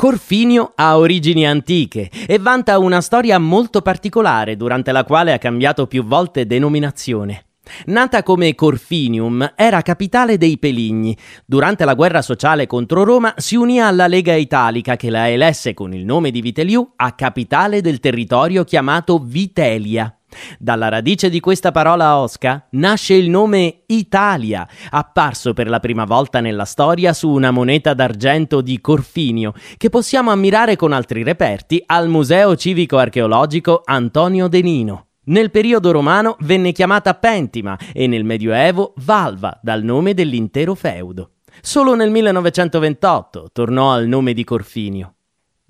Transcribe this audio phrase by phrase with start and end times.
[0.00, 5.86] Corfinio ha origini antiche e vanta una storia molto particolare durante la quale ha cambiato
[5.86, 7.48] più volte denominazione.
[7.84, 11.14] Nata come Corfinium, era capitale dei Peligni.
[11.44, 15.92] Durante la guerra sociale contro Roma si unì alla Lega Italica che la elesse con
[15.92, 20.19] il nome di Viteliù a capitale del territorio chiamato Vitelia.
[20.58, 26.40] Dalla radice di questa parola osca nasce il nome Italia, apparso per la prima volta
[26.40, 32.08] nella storia su una moneta d'argento di Corfinio, che possiamo ammirare con altri reperti al
[32.08, 35.06] Museo Civico Archeologico Antonio Denino.
[35.24, 41.32] Nel periodo romano venne chiamata Pentima e nel Medioevo Valva, dal nome dell'intero feudo.
[41.60, 45.14] Solo nel 1928 tornò al nome di Corfinio.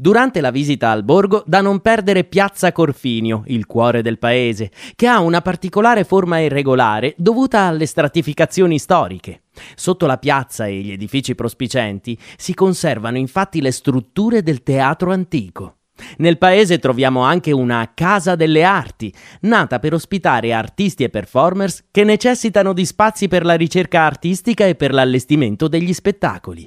[0.00, 5.06] Durante la visita al borgo, da non perdere Piazza Corfinio, il cuore del paese, che
[5.06, 9.42] ha una particolare forma irregolare dovuta alle stratificazioni storiche.
[9.74, 15.80] Sotto la piazza e gli edifici prospicenti si conservano infatti le strutture del teatro antico.
[16.16, 22.04] Nel paese troviamo anche una Casa delle Arti, nata per ospitare artisti e performers che
[22.04, 26.66] necessitano di spazi per la ricerca artistica e per l'allestimento degli spettacoli.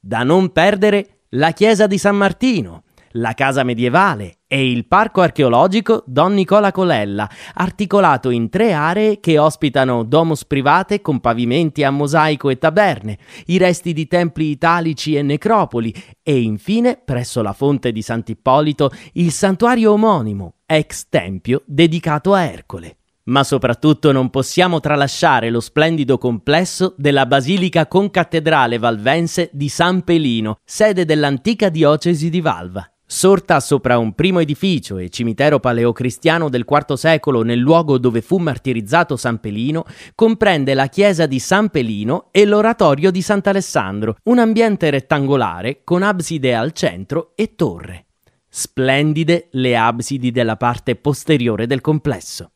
[0.00, 6.02] Da non perdere la chiesa di San Martino, la casa medievale e il parco archeologico
[6.06, 12.50] Don Nicola Colella, articolato in tre aree che ospitano domus private con pavimenti a mosaico
[12.50, 18.02] e taberne, i resti di templi italici e necropoli e infine, presso la fonte di
[18.02, 22.96] Sant'Ippolito, il santuario omonimo, ex tempio dedicato a Ercole.
[23.24, 30.58] Ma soprattutto non possiamo tralasciare lo splendido complesso della Basilica Concattedrale Valvense di San Pelino,
[30.64, 32.84] sede dell'antica diocesi di Valva.
[33.06, 38.38] Sorta sopra un primo edificio e cimitero paleocristiano del IV secolo nel luogo dove fu
[38.38, 44.88] martirizzato San Pelino, comprende la chiesa di San Pelino e l'oratorio di Sant'Alessandro, un ambiente
[44.88, 48.06] rettangolare con abside al centro e torre.
[48.48, 52.52] Splendide le absidi della parte posteriore del complesso.